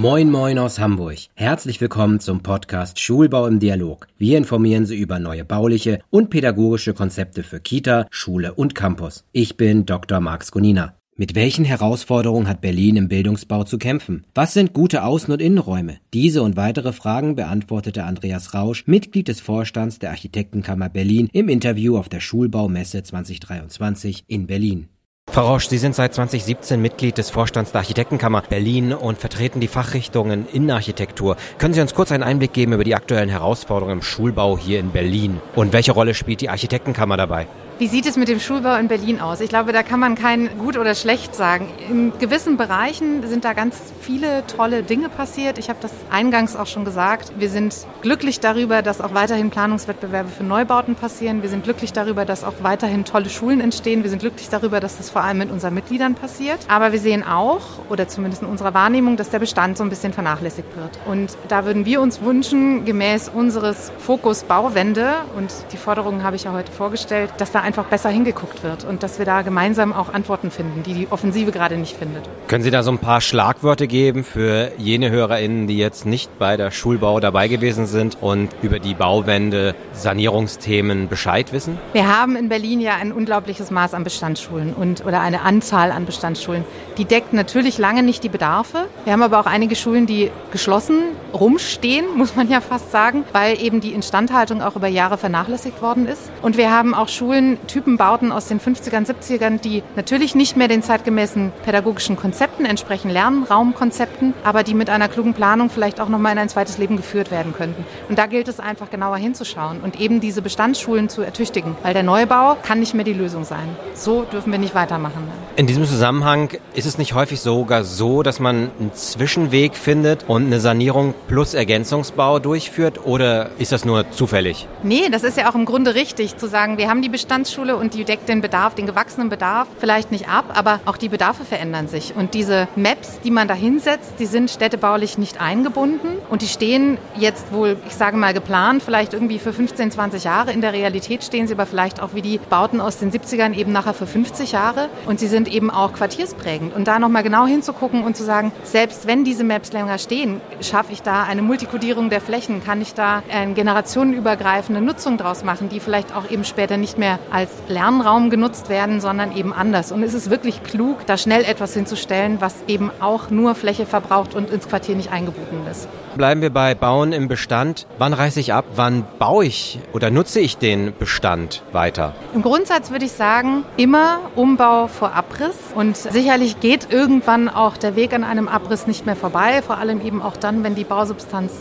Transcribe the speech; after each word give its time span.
Moin 0.00 0.30
Moin 0.30 0.58
aus 0.58 0.78
Hamburg. 0.78 1.18
Herzlich 1.34 1.78
willkommen 1.78 2.20
zum 2.20 2.42
Podcast 2.42 2.98
Schulbau 2.98 3.46
im 3.46 3.58
Dialog. 3.58 4.06
Wir 4.16 4.38
informieren 4.38 4.86
Sie 4.86 4.96
über 4.96 5.18
neue 5.18 5.44
bauliche 5.44 5.98
und 6.08 6.30
pädagogische 6.30 6.94
Konzepte 6.94 7.42
für 7.42 7.60
Kita, 7.60 8.06
Schule 8.10 8.54
und 8.54 8.74
Campus. 8.74 9.26
Ich 9.32 9.58
bin 9.58 9.84
Dr. 9.84 10.20
Marx 10.20 10.52
Gonina. 10.52 10.94
Mit 11.16 11.34
welchen 11.34 11.66
Herausforderungen 11.66 12.48
hat 12.48 12.62
Berlin 12.62 12.96
im 12.96 13.08
Bildungsbau 13.08 13.64
zu 13.64 13.76
kämpfen? 13.76 14.24
Was 14.34 14.54
sind 14.54 14.72
gute 14.72 15.04
Außen- 15.04 15.32
und 15.32 15.42
Innenräume? 15.42 15.98
Diese 16.14 16.42
und 16.42 16.56
weitere 16.56 16.94
Fragen 16.94 17.34
beantwortete 17.34 18.04
Andreas 18.04 18.54
Rausch, 18.54 18.86
Mitglied 18.86 19.28
des 19.28 19.42
Vorstands 19.42 19.98
der 19.98 20.12
Architektenkammer 20.12 20.88
Berlin, 20.88 21.28
im 21.34 21.50
Interview 21.50 21.98
auf 21.98 22.08
der 22.08 22.20
Schulbaumesse 22.20 23.02
2023 23.02 24.24
in 24.28 24.46
Berlin. 24.46 24.88
Frau 25.32 25.46
Rausch, 25.46 25.68
Sie 25.68 25.78
sind 25.78 25.94
seit 25.94 26.12
2017 26.12 26.82
Mitglied 26.82 27.16
des 27.16 27.30
Vorstands 27.30 27.70
der 27.70 27.82
Architektenkammer 27.82 28.42
Berlin 28.42 28.92
und 28.92 29.16
vertreten 29.16 29.60
die 29.60 29.68
Fachrichtungen 29.68 30.48
Innenarchitektur. 30.52 31.36
Können 31.56 31.72
Sie 31.72 31.80
uns 31.80 31.94
kurz 31.94 32.10
einen 32.10 32.24
Einblick 32.24 32.52
geben 32.52 32.72
über 32.72 32.82
die 32.82 32.96
aktuellen 32.96 33.28
Herausforderungen 33.28 33.98
im 33.98 34.02
Schulbau 34.02 34.58
hier 34.58 34.80
in 34.80 34.90
Berlin? 34.90 35.40
Und 35.54 35.72
welche 35.72 35.92
Rolle 35.92 36.14
spielt 36.14 36.40
die 36.40 36.48
Architektenkammer 36.48 37.16
dabei? 37.16 37.46
Wie 37.80 37.88
sieht 37.88 38.04
es 38.04 38.18
mit 38.18 38.28
dem 38.28 38.40
Schulbau 38.40 38.76
in 38.76 38.88
Berlin 38.88 39.20
aus? 39.20 39.40
Ich 39.40 39.48
glaube, 39.48 39.72
da 39.72 39.82
kann 39.82 39.98
man 40.00 40.14
kein 40.14 40.58
gut 40.58 40.76
oder 40.76 40.94
schlecht 40.94 41.34
sagen. 41.34 41.66
In 41.88 42.12
gewissen 42.18 42.58
Bereichen 42.58 43.26
sind 43.26 43.42
da 43.42 43.54
ganz 43.54 43.78
viele 44.02 44.46
tolle 44.46 44.82
Dinge 44.82 45.08
passiert. 45.08 45.56
Ich 45.56 45.70
habe 45.70 45.78
das 45.80 45.90
eingangs 46.10 46.56
auch 46.56 46.66
schon 46.66 46.84
gesagt. 46.84 47.32
Wir 47.38 47.48
sind 47.48 47.86
glücklich 48.02 48.38
darüber, 48.38 48.82
dass 48.82 49.00
auch 49.00 49.14
weiterhin 49.14 49.48
Planungswettbewerbe 49.48 50.28
für 50.28 50.44
Neubauten 50.44 50.94
passieren. 50.94 51.40
Wir 51.40 51.48
sind 51.48 51.64
glücklich 51.64 51.94
darüber, 51.94 52.26
dass 52.26 52.44
auch 52.44 52.52
weiterhin 52.60 53.06
tolle 53.06 53.30
Schulen 53.30 53.62
entstehen. 53.62 54.02
Wir 54.02 54.10
sind 54.10 54.18
glücklich 54.18 54.50
darüber, 54.50 54.80
dass 54.80 54.98
das 54.98 55.08
vor 55.08 55.24
allem 55.24 55.38
mit 55.38 55.50
unseren 55.50 55.72
Mitgliedern 55.72 56.14
passiert. 56.14 56.58
Aber 56.68 56.92
wir 56.92 57.00
sehen 57.00 57.26
auch, 57.26 57.62
oder 57.88 58.06
zumindest 58.08 58.42
in 58.42 58.48
unserer 58.48 58.74
Wahrnehmung, 58.74 59.16
dass 59.16 59.30
der 59.30 59.38
Bestand 59.38 59.78
so 59.78 59.84
ein 59.84 59.88
bisschen 59.88 60.12
vernachlässigt 60.12 60.76
wird. 60.76 60.98
Und 61.06 61.34
da 61.48 61.64
würden 61.64 61.86
wir 61.86 62.02
uns 62.02 62.20
wünschen, 62.20 62.84
gemäß 62.84 63.30
unseres 63.30 63.90
Fokus 63.96 64.42
Bauwende, 64.42 65.14
und 65.34 65.50
die 65.72 65.78
Forderungen 65.78 66.24
habe 66.24 66.36
ich 66.36 66.44
ja 66.44 66.52
heute 66.52 66.70
vorgestellt, 66.70 67.32
dass 67.38 67.52
da 67.52 67.69
einfach 67.70 67.84
besser 67.84 68.08
hingeguckt 68.08 68.64
wird 68.64 68.82
und 68.82 69.04
dass 69.04 69.20
wir 69.20 69.26
da 69.26 69.42
gemeinsam 69.42 69.92
auch 69.92 70.12
Antworten 70.12 70.50
finden, 70.50 70.82
die 70.82 70.92
die 70.92 71.06
Offensive 71.08 71.52
gerade 71.52 71.76
nicht 71.76 71.96
findet. 71.96 72.28
Können 72.48 72.64
Sie 72.64 72.72
da 72.72 72.82
so 72.82 72.90
ein 72.90 72.98
paar 72.98 73.20
Schlagwörter 73.20 73.86
geben 73.86 74.24
für 74.24 74.72
jene 74.76 75.08
HörerInnen, 75.10 75.68
die 75.68 75.78
jetzt 75.78 76.04
nicht 76.04 76.36
bei 76.40 76.56
der 76.56 76.72
Schulbau 76.72 77.20
dabei 77.20 77.46
gewesen 77.46 77.86
sind 77.86 78.20
und 78.20 78.48
über 78.60 78.80
die 78.80 78.94
Bauwende, 78.94 79.76
Sanierungsthemen 79.92 81.06
Bescheid 81.06 81.52
wissen? 81.52 81.78
Wir 81.92 82.08
haben 82.08 82.34
in 82.34 82.48
Berlin 82.48 82.80
ja 82.80 82.96
ein 82.96 83.12
unglaubliches 83.12 83.70
Maß 83.70 83.94
an 83.94 84.02
Bestandsschulen 84.02 84.74
und 84.74 85.06
oder 85.06 85.20
eine 85.20 85.42
Anzahl 85.42 85.92
an 85.92 86.06
Bestandsschulen. 86.06 86.64
Die 86.98 87.04
deckt 87.04 87.32
natürlich 87.32 87.78
lange 87.78 88.02
nicht 88.02 88.24
die 88.24 88.28
Bedarfe. 88.28 88.88
Wir 89.04 89.12
haben 89.12 89.22
aber 89.22 89.38
auch 89.38 89.46
einige 89.46 89.76
Schulen, 89.76 90.06
die 90.06 90.32
geschlossen 90.50 91.02
rumstehen, 91.32 92.06
muss 92.16 92.34
man 92.34 92.50
ja 92.50 92.60
fast 92.60 92.90
sagen, 92.90 93.22
weil 93.30 93.62
eben 93.62 93.80
die 93.80 93.92
Instandhaltung 93.92 94.60
auch 94.60 94.74
über 94.74 94.88
Jahre 94.88 95.18
vernachlässigt 95.18 95.80
worden 95.80 96.08
ist. 96.08 96.32
Und 96.42 96.56
wir 96.56 96.72
haben 96.72 96.94
auch 96.94 97.08
Schulen, 97.08 97.59
Typenbauten 97.66 98.32
aus 98.32 98.46
den 98.46 98.60
50ern, 98.60 99.06
70ern, 99.06 99.60
die 99.60 99.82
natürlich 99.96 100.34
nicht 100.34 100.56
mehr 100.56 100.68
den 100.68 100.82
zeitgemäßen 100.82 101.52
pädagogischen 101.64 102.16
Konzepten 102.16 102.64
entsprechen, 102.64 103.10
Lernraumkonzepten, 103.10 104.34
aber 104.44 104.62
die 104.62 104.74
mit 104.74 104.90
einer 104.90 105.08
klugen 105.08 105.34
Planung 105.34 105.70
vielleicht 105.70 106.00
auch 106.00 106.08
nochmal 106.08 106.32
in 106.32 106.38
ein 106.38 106.48
zweites 106.48 106.78
Leben 106.78 106.96
geführt 106.96 107.30
werden 107.30 107.52
könnten. 107.52 107.84
Und 108.08 108.18
da 108.18 108.26
gilt 108.26 108.48
es 108.48 108.60
einfach 108.60 108.90
genauer 108.90 109.16
hinzuschauen 109.16 109.80
und 109.80 110.00
eben 110.00 110.20
diese 110.20 110.42
Bestandsschulen 110.42 111.08
zu 111.08 111.22
ertüchtigen, 111.22 111.76
weil 111.82 111.94
der 111.94 112.02
Neubau 112.02 112.56
kann 112.62 112.80
nicht 112.80 112.94
mehr 112.94 113.04
die 113.04 113.12
Lösung 113.12 113.44
sein. 113.44 113.68
So 113.94 114.24
dürfen 114.24 114.52
wir 114.52 114.58
nicht 114.58 114.74
weitermachen. 114.74 115.28
In 115.56 115.66
diesem 115.66 115.84
Zusammenhang 115.84 116.50
ist 116.74 116.86
es 116.86 116.98
nicht 116.98 117.14
häufig 117.14 117.40
sogar 117.40 117.84
so, 117.84 118.22
dass 118.22 118.40
man 118.40 118.70
einen 118.78 118.94
Zwischenweg 118.94 119.74
findet 119.76 120.24
und 120.28 120.46
eine 120.46 120.60
Sanierung 120.60 121.14
plus 121.28 121.54
Ergänzungsbau 121.54 122.38
durchführt 122.38 123.04
oder 123.04 123.50
ist 123.58 123.72
das 123.72 123.84
nur 123.84 124.10
zufällig? 124.10 124.66
Nee, 124.82 125.08
das 125.10 125.22
ist 125.22 125.36
ja 125.36 125.50
auch 125.50 125.54
im 125.54 125.64
Grunde 125.64 125.94
richtig 125.94 126.36
zu 126.36 126.46
sagen, 126.46 126.78
wir 126.78 126.88
haben 126.88 127.02
die 127.02 127.08
Bestandsschule 127.40 127.76
und 127.76 127.94
die 127.94 128.04
deckt 128.04 128.28
den 128.28 128.42
Bedarf, 128.42 128.74
den 128.74 128.86
gewachsenen 128.86 129.30
Bedarf 129.30 129.66
vielleicht 129.78 130.12
nicht 130.12 130.28
ab, 130.28 130.52
aber 130.54 130.80
auch 130.84 130.98
die 130.98 131.08
Bedarfe 131.08 131.44
verändern 131.44 131.88
sich. 131.88 132.14
Und 132.14 132.34
diese 132.34 132.68
Maps, 132.76 133.20
die 133.24 133.30
man 133.30 133.48
da 133.48 133.54
hinsetzt, 133.54 134.14
die 134.18 134.26
sind 134.26 134.50
städtebaulich 134.50 135.16
nicht 135.16 135.40
eingebunden 135.40 136.18
und 136.28 136.42
die 136.42 136.48
stehen 136.48 136.98
jetzt 137.16 137.50
wohl, 137.52 137.78
ich 137.86 137.94
sage 137.94 138.18
mal 138.18 138.34
geplant, 138.34 138.82
vielleicht 138.82 139.14
irgendwie 139.14 139.38
für 139.38 139.54
15, 139.54 139.90
20 139.90 140.24
Jahre. 140.24 140.52
In 140.52 140.60
der 140.60 140.74
Realität 140.74 141.24
stehen 141.24 141.46
sie 141.46 141.54
aber 141.54 141.64
vielleicht 141.64 142.02
auch 142.02 142.10
wie 142.14 142.20
die 142.20 142.38
Bauten 142.38 142.80
aus 142.80 142.98
den 142.98 143.10
70ern 143.10 143.54
eben 143.54 143.72
nachher 143.72 143.94
für 143.94 144.06
50 144.06 144.52
Jahre. 144.52 144.90
Und 145.06 145.18
sie 145.18 145.28
sind 145.28 145.48
eben 145.48 145.70
auch 145.70 145.94
quartiersprägend. 145.94 146.74
Und 146.74 146.88
da 146.88 146.98
nochmal 146.98 147.22
genau 147.22 147.46
hinzugucken 147.46 148.02
und 148.02 148.16
zu 148.16 148.24
sagen, 148.24 148.52
selbst 148.64 149.06
wenn 149.06 149.24
diese 149.24 149.44
Maps 149.44 149.72
länger 149.72 149.96
stehen, 149.98 150.42
schaffe 150.60 150.92
ich 150.92 151.02
da 151.02 151.22
eine 151.22 151.40
Multikodierung 151.40 152.10
der 152.10 152.20
Flächen, 152.20 152.62
kann 152.62 152.82
ich 152.82 152.92
da 152.92 153.22
eine 153.32 153.54
generationenübergreifende 153.54 154.82
Nutzung 154.82 155.16
draus 155.16 155.42
machen, 155.42 155.70
die 155.70 155.80
vielleicht 155.80 156.14
auch 156.14 156.30
eben 156.30 156.44
später 156.44 156.76
nicht 156.76 156.98
mehr 156.98 157.18
als 157.30 157.50
Lernraum 157.68 158.30
genutzt 158.30 158.68
werden, 158.68 159.00
sondern 159.00 159.36
eben 159.36 159.52
anders. 159.52 159.92
Und 159.92 160.02
es 160.02 160.14
ist 160.14 160.30
wirklich 160.30 160.62
klug, 160.62 161.06
da 161.06 161.16
schnell 161.16 161.44
etwas 161.44 161.74
hinzustellen, 161.74 162.40
was 162.40 162.54
eben 162.66 162.90
auch 163.00 163.30
nur 163.30 163.54
Fläche 163.54 163.86
verbraucht 163.86 164.34
und 164.34 164.50
ins 164.50 164.68
Quartier 164.68 164.96
nicht 164.96 165.12
eingebunden 165.12 165.66
ist. 165.70 165.88
Bleiben 166.16 166.42
wir 166.42 166.50
bei 166.50 166.74
Bauen 166.74 167.12
im 167.12 167.28
Bestand. 167.28 167.86
Wann 167.98 168.12
reiße 168.12 168.40
ich 168.40 168.52
ab? 168.52 168.64
Wann 168.74 169.04
baue 169.18 169.44
ich 169.44 169.78
oder 169.92 170.10
nutze 170.10 170.40
ich 170.40 170.58
den 170.58 170.92
Bestand 170.98 171.62
weiter? 171.72 172.14
Im 172.34 172.42
Grundsatz 172.42 172.90
würde 172.90 173.04
ich 173.04 173.12
sagen, 173.12 173.64
immer 173.76 174.18
Umbau 174.34 174.88
vor 174.88 175.14
Abriss. 175.14 175.54
Und 175.74 175.96
sicherlich 175.96 176.58
geht 176.58 176.88
irgendwann 176.90 177.48
auch 177.48 177.76
der 177.76 177.94
Weg 177.94 178.12
an 178.12 178.24
einem 178.24 178.48
Abriss 178.48 178.88
nicht 178.88 179.06
mehr 179.06 179.14
vorbei, 179.14 179.62
vor 179.62 179.78
allem 179.78 180.04
eben 180.04 180.20
auch 180.20 180.36
dann, 180.36 180.64
wenn 180.64 180.74
die 180.74 180.84
Bausubstanz 180.84 181.52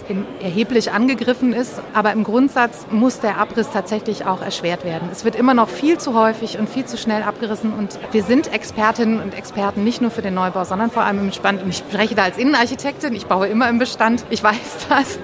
erheblich 0.42 0.92
angegriffen 0.92 1.54
ist. 1.54 1.82
Aber 1.94 2.12
im 2.12 2.24
Grundsatz 2.24 2.88
muss 2.90 3.20
der 3.20 3.38
Abriss 3.38 3.70
tatsächlich 3.72 4.26
auch 4.26 4.42
erschwert 4.42 4.84
werden. 4.84 5.10
Es 5.12 5.26
wird 5.26 5.36
immer 5.36 5.54
noch 5.60 5.70
viel 5.70 5.98
zu 5.98 6.14
häufig 6.14 6.58
und 6.58 6.70
viel 6.70 6.86
zu 6.86 6.98
schnell 6.98 7.22
abgerissen. 7.22 7.74
Und 7.74 8.00
wir 8.14 8.24
sind 8.24 8.52
Expertinnen 8.54 9.22
und 9.22 9.34
Experten 9.38 9.84
nicht 9.84 10.02
nur 10.02 10.10
für 10.10 10.22
den 10.22 10.34
Neubau, 10.34 10.64
sondern 10.64 10.90
vor 10.90 11.04
allem 11.04 11.20
im 11.20 11.28
Bestand. 11.28 11.62
Und 11.62 11.70
ich 11.70 11.78
spreche 11.78 12.16
da 12.16 12.24
als 12.24 12.38
Innenarchitektin. 12.38 13.14
Ich 13.14 13.26
baue 13.26 13.48
immer 13.48 13.68
im 13.68 13.78
Bestand. 13.78 14.24
Ich 14.30 14.42
weiß 14.42 14.88
das. 14.88 15.20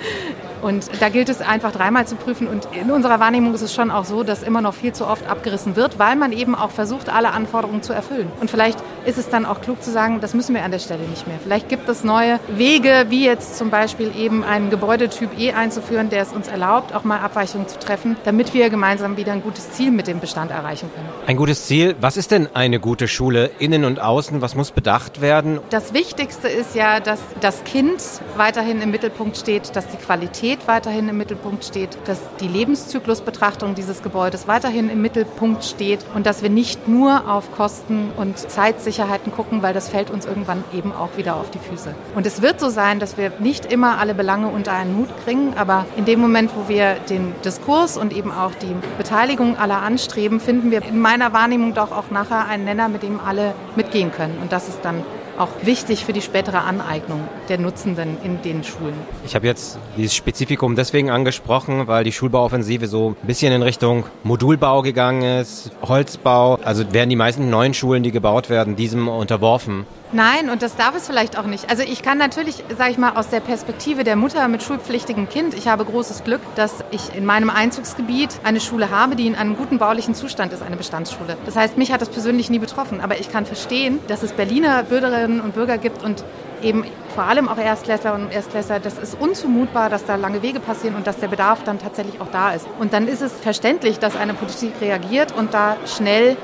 Und 0.66 0.90
da 1.00 1.10
gilt 1.10 1.30
es 1.30 1.42
einfach 1.42 1.72
dreimal 1.72 2.08
zu 2.08 2.16
prüfen. 2.16 2.48
Und 2.48 2.68
in 2.72 2.90
unserer 2.90 3.20
Wahrnehmung 3.20 3.54
ist 3.54 3.62
es 3.62 3.72
schon 3.72 3.92
auch 3.92 4.04
so, 4.04 4.24
dass 4.24 4.42
immer 4.42 4.62
noch 4.62 4.74
viel 4.74 4.94
zu 4.94 5.06
oft 5.06 5.30
abgerissen 5.30 5.76
wird, 5.76 6.00
weil 6.00 6.16
man 6.16 6.32
eben 6.32 6.56
auch 6.56 6.72
versucht, 6.72 7.08
alle 7.08 7.34
Anforderungen 7.34 7.84
zu 7.84 7.94
erfüllen. 7.94 8.32
Und 8.42 8.50
vielleicht 8.50 8.80
ist 9.06 9.20
es 9.20 9.30
dann 9.30 9.46
auch 9.46 9.62
klug 9.62 9.84
zu 9.84 9.92
sagen, 9.92 10.22
das 10.22 10.34
müssen 10.34 10.56
wir 10.56 10.64
an 10.64 10.72
der 10.72 10.80
Stelle 10.80 11.04
nicht 11.04 11.28
mehr. 11.28 11.38
Vielleicht 11.44 11.70
gibt 11.70 11.88
es 11.88 12.04
neue 12.04 12.40
Wege, 12.48 13.06
wie 13.10 13.24
jetzt 13.24 13.60
zum 13.60 13.70
Beispiel 13.70 14.12
eben 14.18 14.44
einen 14.44 14.72
Gebäudetyp 14.72 15.38
E 15.38 15.52
einzuführen, 15.52 16.10
der 16.10 16.24
es 16.24 16.34
uns 16.34 16.48
erlaubt, 16.48 16.96
auch 16.96 17.04
mal 17.04 17.20
Abweichungen 17.20 17.68
zu 17.68 17.78
treffen, 17.78 18.18
damit 18.24 18.56
wir 18.56 18.72
gemeinsam 18.72 19.18
wieder 19.18 19.34
ein 19.34 19.44
gutes 19.44 19.72
Ziel 19.74 19.92
mit 19.92 20.08
dem 20.08 20.20
Bestand 20.20 20.50
erreichen 20.50 20.90
können. 20.96 21.10
Ein 21.28 21.38
gutes 21.38 21.68
Ziel. 21.68 21.96
Was 22.02 22.18
ist 22.18 22.32
denn 22.32 22.50
eine 22.56 22.80
gute 22.80 23.08
Schule 23.08 23.52
innen 23.60 23.86
und 23.86 24.00
außen? 24.00 24.42
Was 24.42 24.56
muss 24.56 24.72
bedacht 24.72 25.22
werden? 25.22 25.60
Das 25.70 25.94
Wichtigste 25.94 26.48
ist 26.48 26.74
ja, 26.74 27.00
dass 27.00 27.20
das 27.40 27.64
Kind 27.66 28.02
weiterhin 28.36 28.82
im 28.82 28.90
Mittelpunkt 28.90 29.38
steht, 29.38 29.76
dass 29.76 29.88
die 29.88 29.98
Qualität 29.98 30.55
Qualität 30.56 30.68
weiterhin 30.68 31.10
im 31.10 31.18
Mittelpunkt 31.18 31.64
steht, 31.66 31.98
dass 32.06 32.20
die 32.40 32.48
Lebenszyklusbetrachtung 32.48 33.76
dieses 33.76 34.02
Gebäudes 34.02 34.48
weiterhin 34.48 34.90
im 34.90 35.02
Mittelpunkt 35.02 35.64
steht 35.64 36.00
und 36.14 36.26
dass 36.26 36.44
wir 36.44 36.50
nicht 36.50 36.88
nur 36.88 37.30
auf 37.30 37.52
Kosten 37.52 38.12
und 38.18 38.38
Zeitsicherheiten 38.38 39.32
gucken, 39.32 39.62
weil 39.62 39.74
das 39.74 39.90
fällt 39.90 40.10
uns 40.10 40.26
irgendwann 40.26 40.64
eben 40.74 40.92
auch 40.92 41.18
wieder 41.18 41.36
auf 41.36 41.50
die 41.50 41.60
Füße. 41.60 41.96
Und 42.16 42.26
es 42.26 42.42
wird 42.42 42.60
so 42.60 42.70
sein, 42.70 43.00
dass 43.00 43.18
wir 43.18 43.32
nicht 43.40 43.72
immer 43.72 43.98
alle 44.00 44.14
Belange 44.14 44.48
unter 44.48 44.74
einen 44.74 44.98
Hut 44.98 45.10
kriegen, 45.24 45.54
aber 45.58 45.86
in 45.96 46.06
dem 46.06 46.20
Moment, 46.20 46.52
wo 46.56 46.70
wir 46.70 46.96
den 47.10 47.34
Diskurs 47.44 47.98
und 47.98 48.14
eben 48.14 48.32
auch 48.32 48.52
die 48.56 48.76
Beteiligung 48.98 49.58
aller 49.58 49.82
anstreben, 49.82 50.40
finden 50.40 50.72
wir 50.72 50.84
in 50.84 51.00
meiner 51.00 51.34
Wahrnehmung 51.34 51.74
doch 51.74 51.92
auch 51.92 52.12
nachher 52.12 52.48
einen 52.48 52.66
Nenner, 52.66 52.90
mit 52.90 53.04
dem 53.04 53.20
alle 53.20 53.54
mitgehen 53.76 54.12
können. 54.12 54.38
Und 54.42 54.52
das 54.52 54.68
ist 54.68 54.80
dann 54.84 55.04
auch 55.38 55.50
wichtig 55.64 56.06
für 56.06 56.14
die 56.14 56.22
spätere 56.22 56.62
Aneignung 56.62 57.22
der 57.50 57.58
Nutzenden 57.58 58.18
in 58.24 58.42
den 58.42 58.64
Schulen. 58.64 58.96
Ich 59.26 59.36
habe 59.36 59.48
jetzt 59.48 59.78
dieses 59.98 60.16
Spezifikum 60.16 60.76
deswegen 60.76 61.10
angesprochen, 61.10 61.88
weil 61.88 62.04
die 62.04 62.12
Schulbauoffensive 62.12 62.88
so 62.88 63.16
ein 63.22 63.28
bisschen 63.28 63.52
in 63.52 63.62
Richtung 63.62 64.06
Modulbau 64.24 64.82
gegangen 64.82 65.24
ist, 65.42 65.72
Holzbau. 65.82 66.60
Also 66.64 66.92
werden 66.94 67.10
die 67.10 67.16
meisten 67.16 67.50
neuen 67.50 67.74
Schulen, 67.74 68.04
die 68.04 68.12
gebaut 68.12 68.50
werden, 68.50 68.76
diesem 68.76 69.08
unterworfen. 69.08 69.86
Nein, 70.16 70.50
und 70.50 70.62
das 70.62 70.78
darf 70.78 70.96
es 70.96 71.08
vielleicht 71.08 71.38
auch 71.38 71.46
nicht. 71.46 71.70
Also 71.70 71.84
ich 71.84 72.02
kann 72.02 72.18
natürlich, 72.18 72.64
sage 72.78 72.92
ich 72.92 72.98
mal, 72.98 73.18
aus 73.18 73.28
der 73.28 73.42
Perspektive 73.42 74.06
der 74.06 74.16
Mutter 74.16 74.48
mit 74.48 74.64
schulpflichtigem 74.64 75.28
Kind, 75.28 75.54
ich 75.54 75.68
habe 75.68 75.84
großes 75.84 76.24
Glück, 76.24 76.40
dass 76.56 76.86
ich 76.92 77.14
in 77.14 77.26
meinem 77.26 77.50
Einzugsgebiet 77.50 78.30
eine 78.46 78.62
Schule 78.62 78.92
habe, 78.92 79.18
die 79.18 79.28
in 79.28 79.36
einem 79.36 79.58
guten 79.58 79.78
baulichen 79.78 80.16
Zustand 80.16 80.54
ist, 80.54 80.62
eine 80.64 80.78
Bestandsschule. 80.78 81.36
Das 81.46 81.58
heißt, 81.58 81.78
mich 81.78 81.92
hat 81.92 82.00
das 82.00 82.08
persönlich 82.08 82.50
nie 82.50 82.60
betroffen, 82.60 83.02
aber 83.02 83.20
ich 83.20 83.30
kann 83.30 83.46
verstehen, 83.46 84.00
dass 84.08 84.24
es 84.24 84.32
Berliner 84.32 84.84
Bürgerinnen 84.84 85.42
und 85.42 85.54
Bürger 85.54 85.78
gibt 85.78 86.02
und 86.02 86.24
eben 86.64 86.86
vor 87.14 87.26
allem 87.26 87.50
auch 87.50 87.58
Erstklässler 87.58 88.14
und 88.14 88.32
Erstklässler, 88.32 88.80
das 88.80 88.98
ist 88.98 89.20
unzumutbar, 89.20 89.90
dass 89.90 90.06
da 90.06 90.16
lange 90.16 90.42
Wege 90.42 90.62
passieren 90.62 90.96
und 90.96 91.08
dass 91.08 91.18
der 91.18 91.28
Bedarf 91.28 91.66
dann 91.66 91.78
tatsächlich 91.78 92.22
auch 92.22 92.32
da 92.32 92.52
ist. 92.52 92.66
Und 92.80 92.94
dann 92.94 93.10
ist 93.10 93.22
es 93.22 93.34
verständlich, 93.34 94.00
dass 94.00 94.16
eine 94.16 94.34
Politik 94.34 94.76
reagiert 94.80 95.34
und 95.34 95.54
da 95.54 95.76
schnell 95.86 96.38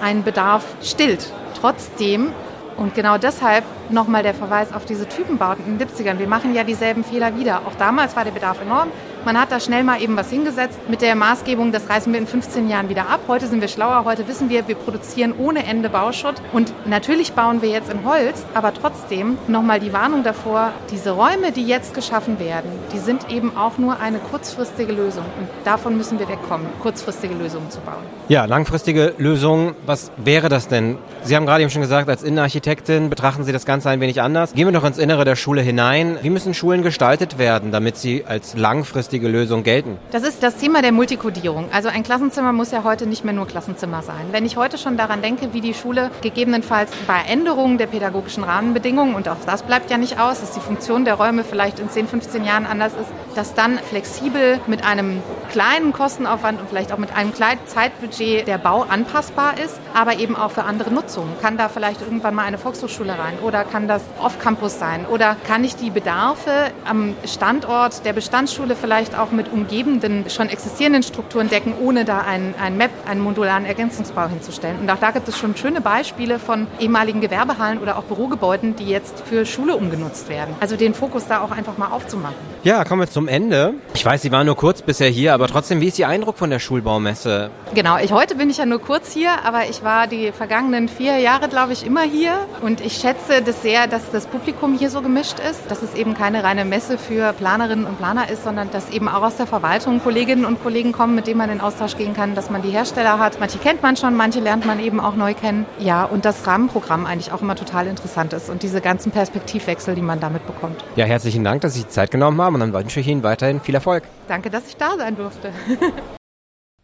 einen 0.00 0.24
Bedarf 0.24 0.64
stillt. 0.82 1.30
Trotzdem 1.60 2.32
Und 2.78 2.94
genau 2.94 3.18
deshalb 3.18 3.64
nochmal 3.90 4.22
der 4.22 4.34
Verweis 4.34 4.72
auf 4.72 4.84
diese 4.84 5.08
Typenbauten 5.08 5.66
in 5.66 5.78
den 5.78 5.88
70ern. 5.88 6.20
Wir 6.20 6.28
machen 6.28 6.54
ja 6.54 6.62
dieselben 6.62 7.02
Fehler 7.02 7.36
wieder. 7.36 7.62
Auch 7.66 7.74
damals 7.74 8.14
war 8.14 8.24
der 8.24 8.30
Bedarf 8.30 8.62
enorm. 8.62 8.88
Man 9.28 9.38
hat 9.38 9.52
da 9.52 9.60
schnell 9.60 9.84
mal 9.84 10.00
eben 10.00 10.16
was 10.16 10.30
hingesetzt 10.30 10.78
mit 10.88 11.02
der 11.02 11.14
Maßgebung, 11.14 11.70
das 11.70 11.90
reißen 11.90 12.10
wir 12.10 12.18
in 12.18 12.26
15 12.26 12.70
Jahren 12.70 12.88
wieder 12.88 13.10
ab. 13.10 13.20
Heute 13.28 13.46
sind 13.46 13.60
wir 13.60 13.68
schlauer, 13.68 14.06
heute 14.06 14.26
wissen 14.26 14.48
wir, 14.48 14.66
wir 14.68 14.74
produzieren 14.74 15.34
ohne 15.36 15.66
Ende 15.66 15.90
Bauschutt. 15.90 16.36
Und 16.54 16.72
natürlich 16.86 17.34
bauen 17.34 17.60
wir 17.60 17.68
jetzt 17.68 17.92
in 17.92 18.06
Holz, 18.06 18.46
aber 18.54 18.72
trotzdem 18.72 19.36
nochmal 19.46 19.80
die 19.80 19.92
Warnung 19.92 20.22
davor, 20.22 20.72
diese 20.90 21.10
Räume, 21.10 21.52
die 21.52 21.66
jetzt 21.66 21.92
geschaffen 21.92 22.40
werden, 22.40 22.70
die 22.94 22.98
sind 23.00 23.30
eben 23.30 23.54
auch 23.54 23.76
nur 23.76 24.00
eine 24.00 24.18
kurzfristige 24.18 24.94
Lösung. 24.94 25.26
Und 25.38 25.50
davon 25.64 25.98
müssen 25.98 26.18
wir 26.18 26.26
wegkommen, 26.30 26.66
kurzfristige 26.80 27.34
Lösungen 27.34 27.70
zu 27.70 27.80
bauen. 27.80 28.06
Ja, 28.28 28.46
langfristige 28.46 29.12
Lösungen, 29.18 29.74
was 29.84 30.10
wäre 30.16 30.48
das 30.48 30.68
denn? 30.68 30.96
Sie 31.22 31.36
haben 31.36 31.44
gerade 31.44 31.60
eben 31.60 31.70
schon 31.70 31.82
gesagt, 31.82 32.08
als 32.08 32.22
Innenarchitektin 32.22 33.10
betrachten 33.10 33.44
Sie 33.44 33.52
das 33.52 33.66
Ganze 33.66 33.90
ein 33.90 34.00
wenig 34.00 34.22
anders. 34.22 34.54
Gehen 34.54 34.66
wir 34.66 34.72
doch 34.72 34.84
ins 34.84 34.96
Innere 34.96 35.26
der 35.26 35.36
Schule 35.36 35.60
hinein. 35.60 36.16
Wie 36.22 36.30
müssen 36.30 36.54
Schulen 36.54 36.80
gestaltet 36.80 37.38
werden, 37.38 37.72
damit 37.72 37.98
sie 37.98 38.24
als 38.24 38.56
langfristig 38.56 39.17
langfristige 39.18 39.28
Lösung 39.28 39.62
gelten? 39.62 39.98
Das 40.10 40.22
ist 40.22 40.42
das 40.42 40.56
Thema 40.56 40.82
der 40.82 40.92
Multikodierung. 40.92 41.68
Also 41.72 41.88
ein 41.88 42.02
Klassenzimmer 42.02 42.52
muss 42.52 42.70
ja 42.70 42.84
heute 42.84 43.06
nicht 43.06 43.24
mehr 43.24 43.34
nur 43.34 43.46
Klassenzimmer 43.46 44.02
sein. 44.02 44.28
Wenn 44.32 44.46
ich 44.46 44.56
heute 44.56 44.78
schon 44.78 44.96
daran 44.96 45.22
denke, 45.22 45.52
wie 45.52 45.60
die 45.60 45.74
Schule 45.74 46.10
gegebenenfalls 46.22 46.90
bei 47.06 47.20
Änderungen 47.28 47.78
der 47.78 47.86
pädagogischen 47.86 48.44
Rahmenbedingungen, 48.44 49.14
und 49.14 49.28
auch 49.28 49.36
das 49.46 49.62
bleibt 49.62 49.90
ja 49.90 49.98
nicht 49.98 50.20
aus, 50.20 50.40
dass 50.40 50.52
die 50.52 50.60
Funktion 50.60 51.04
der 51.04 51.14
Räume 51.14 51.44
vielleicht 51.44 51.78
in 51.78 51.90
10, 51.90 52.08
15 52.08 52.44
Jahren 52.44 52.66
anders 52.66 52.92
ist, 52.92 53.08
dass 53.34 53.54
dann 53.54 53.78
flexibel 53.78 54.60
mit 54.66 54.84
einem 54.84 55.22
kleinen 55.50 55.92
Kostenaufwand 55.92 56.60
und 56.60 56.68
vielleicht 56.68 56.92
auch 56.92 56.98
mit 56.98 57.14
einem 57.14 57.32
kleinen 57.32 57.60
Zeitbudget 57.66 58.46
der 58.46 58.58
Bau 58.58 58.84
anpassbar 58.88 59.54
ist, 59.58 59.78
aber 59.94 60.18
eben 60.18 60.36
auch 60.36 60.50
für 60.50 60.64
andere 60.64 60.92
Nutzungen. 60.92 61.32
Kann 61.40 61.56
da 61.56 61.68
vielleicht 61.68 62.02
irgendwann 62.02 62.34
mal 62.34 62.44
eine 62.44 62.58
Volkshochschule 62.58 63.18
rein 63.18 63.38
oder 63.42 63.64
kann 63.64 63.88
das 63.88 64.02
Off-Campus 64.20 64.78
sein 64.78 65.06
oder 65.06 65.36
kann 65.46 65.64
ich 65.64 65.76
die 65.76 65.90
Bedarfe 65.90 66.50
am 66.84 67.14
Standort 67.24 68.04
der 68.04 68.12
Bestandsschule 68.12 68.76
vielleicht 68.76 68.97
vielleicht 68.98 69.16
auch 69.16 69.30
mit 69.30 69.52
umgebenden, 69.52 70.28
schon 70.28 70.48
existierenden 70.48 71.04
Strukturen 71.04 71.48
decken, 71.48 71.72
ohne 71.80 72.04
da 72.04 72.22
ein, 72.22 72.52
ein 72.60 72.76
Map, 72.76 72.90
einen 73.08 73.20
modularen 73.20 73.64
Ergänzungsbau 73.64 74.26
hinzustellen. 74.26 74.76
Und 74.80 74.90
auch 74.90 74.98
da 74.98 75.12
gibt 75.12 75.28
es 75.28 75.38
schon 75.38 75.56
schöne 75.56 75.80
Beispiele 75.80 76.40
von 76.40 76.66
ehemaligen 76.80 77.20
Gewerbehallen 77.20 77.78
oder 77.78 77.96
auch 77.96 78.02
Bürogebäuden, 78.02 78.74
die 78.74 78.88
jetzt 78.88 79.22
für 79.24 79.46
Schule 79.46 79.76
umgenutzt 79.76 80.28
werden. 80.28 80.52
Also 80.58 80.74
den 80.74 80.94
Fokus 80.94 81.28
da 81.28 81.42
auch 81.42 81.52
einfach 81.52 81.78
mal 81.78 81.92
aufzumachen. 81.92 82.34
Ja, 82.64 82.82
kommen 82.82 83.02
wir 83.02 83.08
zum 83.08 83.28
Ende. 83.28 83.74
Ich 83.94 84.04
weiß, 84.04 84.20
Sie 84.20 84.32
waren 84.32 84.46
nur 84.46 84.56
kurz 84.56 84.82
bisher 84.82 85.08
hier, 85.08 85.32
aber 85.32 85.46
trotzdem, 85.46 85.80
wie 85.80 85.86
ist 85.86 85.98
Ihr 86.00 86.08
Eindruck 86.08 86.36
von 86.36 86.50
der 86.50 86.58
Schulbaumesse? 86.58 87.50
Genau, 87.74 87.98
ich, 87.98 88.10
heute 88.10 88.34
bin 88.34 88.50
ich 88.50 88.56
ja 88.56 88.66
nur 88.66 88.80
kurz 88.80 89.12
hier, 89.12 89.44
aber 89.44 89.68
ich 89.70 89.84
war 89.84 90.08
die 90.08 90.32
vergangenen 90.32 90.88
vier 90.88 91.18
Jahre, 91.18 91.48
glaube 91.48 91.72
ich, 91.72 91.86
immer 91.86 92.02
hier. 92.02 92.32
Und 92.62 92.80
ich 92.80 92.94
schätze 92.94 93.42
das 93.42 93.62
sehr, 93.62 93.86
dass 93.86 94.10
das 94.10 94.26
Publikum 94.26 94.76
hier 94.76 94.90
so 94.90 95.02
gemischt 95.02 95.36
ist, 95.38 95.70
dass 95.70 95.82
es 95.82 95.94
eben 95.94 96.14
keine 96.14 96.42
reine 96.42 96.64
Messe 96.64 96.98
für 96.98 97.32
Planerinnen 97.32 97.84
und 97.84 97.98
Planer 97.98 98.28
ist, 98.28 98.42
sondern 98.42 98.72
dass 98.72 98.87
eben 98.90 99.08
auch 99.08 99.22
aus 99.22 99.36
der 99.36 99.46
Verwaltung 99.46 100.00
Kolleginnen 100.00 100.44
und 100.44 100.62
Kollegen 100.62 100.92
kommen, 100.92 101.14
mit 101.14 101.26
denen 101.26 101.38
man 101.38 101.50
in 101.50 101.60
Austausch 101.60 101.96
gehen 101.96 102.14
kann, 102.14 102.34
dass 102.34 102.50
man 102.50 102.62
die 102.62 102.70
Hersteller 102.70 103.18
hat. 103.18 103.40
Manche 103.40 103.58
kennt 103.58 103.82
man 103.82 103.96
schon, 103.96 104.16
manche 104.16 104.40
lernt 104.40 104.66
man 104.66 104.80
eben 104.80 105.00
auch 105.00 105.16
neu 105.16 105.34
kennen. 105.34 105.66
Ja, 105.78 106.04
und 106.04 106.24
das 106.24 106.46
Rahmenprogramm 106.46 107.06
eigentlich 107.06 107.32
auch 107.32 107.42
immer 107.42 107.56
total 107.56 107.86
interessant 107.86 108.32
ist 108.32 108.50
und 108.50 108.62
diese 108.62 108.80
ganzen 108.80 109.12
Perspektivwechsel, 109.12 109.94
die 109.94 110.02
man 110.02 110.20
damit 110.20 110.46
bekommt. 110.46 110.84
Ja, 110.96 111.04
herzlichen 111.04 111.44
Dank, 111.44 111.62
dass 111.62 111.74
Sie 111.74 111.80
sich 111.80 111.88
Zeit 111.88 112.10
genommen 112.10 112.40
haben 112.40 112.54
und 112.54 112.60
dann 112.60 112.72
wünsche 112.72 113.00
ich 113.00 113.08
Ihnen 113.08 113.22
weiterhin 113.22 113.60
viel 113.60 113.74
Erfolg. 113.74 114.04
Danke, 114.28 114.50
dass 114.50 114.66
ich 114.68 114.76
da 114.76 114.96
sein 114.96 115.16
durfte. 115.16 115.52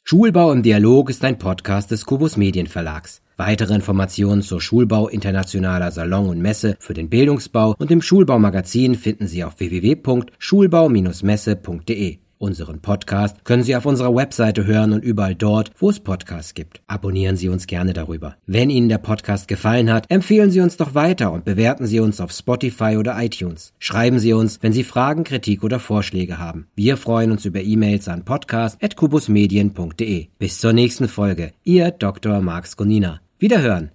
Schulbau 0.02 0.52
im 0.52 0.62
Dialog 0.62 1.08
ist 1.08 1.24
ein 1.24 1.38
Podcast 1.38 1.90
des 1.90 2.04
Kubus 2.04 2.36
Medienverlags. 2.36 3.22
Weitere 3.36 3.74
Informationen 3.74 4.42
zur 4.42 4.60
Schulbau 4.60 5.08
internationaler 5.08 5.90
Salon 5.90 6.28
und 6.28 6.40
Messe 6.40 6.76
für 6.78 6.94
den 6.94 7.08
Bildungsbau 7.08 7.74
und 7.78 7.90
im 7.90 8.02
Schulbaumagazin 8.02 8.94
finden 8.94 9.26
Sie 9.26 9.42
auf 9.44 9.58
www.schulbau-messe.de. 9.58 12.18
Unseren 12.44 12.80
Podcast 12.80 13.42
können 13.44 13.62
Sie 13.62 13.74
auf 13.74 13.86
unserer 13.86 14.14
Webseite 14.14 14.66
hören 14.66 14.92
und 14.92 15.02
überall 15.02 15.34
dort, 15.34 15.70
wo 15.78 15.88
es 15.88 16.00
Podcasts 16.00 16.52
gibt. 16.52 16.82
Abonnieren 16.86 17.36
Sie 17.36 17.48
uns 17.48 17.66
gerne 17.66 17.94
darüber. 17.94 18.36
Wenn 18.46 18.68
Ihnen 18.68 18.90
der 18.90 18.98
Podcast 18.98 19.48
gefallen 19.48 19.90
hat, 19.90 20.10
empfehlen 20.10 20.50
Sie 20.50 20.60
uns 20.60 20.76
doch 20.76 20.94
weiter 20.94 21.32
und 21.32 21.46
bewerten 21.46 21.86
Sie 21.86 22.00
uns 22.00 22.20
auf 22.20 22.32
Spotify 22.32 22.98
oder 22.98 23.16
iTunes. 23.18 23.72
Schreiben 23.78 24.18
Sie 24.18 24.34
uns, 24.34 24.62
wenn 24.62 24.74
Sie 24.74 24.84
Fragen, 24.84 25.24
Kritik 25.24 25.64
oder 25.64 25.80
Vorschläge 25.80 26.38
haben. 26.38 26.66
Wir 26.74 26.98
freuen 26.98 27.30
uns 27.30 27.46
über 27.46 27.62
E-Mails 27.62 28.08
an 28.08 28.26
podcast.kubusmedien.de. 28.26 30.26
Bis 30.38 30.58
zur 30.58 30.74
nächsten 30.74 31.08
Folge. 31.08 31.52
Ihr 31.62 31.92
Dr. 31.92 32.42
Marx 32.42 32.76
Gonina. 32.76 33.23
Wiederhören! 33.40 33.90